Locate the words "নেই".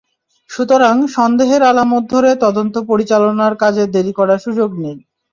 4.83-4.97